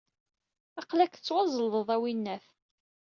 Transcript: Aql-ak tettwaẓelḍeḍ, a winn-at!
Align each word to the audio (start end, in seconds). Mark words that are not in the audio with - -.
Aql-ak 0.81 1.11
tettwaẓelḍeḍ, 1.13 1.87
a 1.95 1.97
winn-at! 2.01 2.45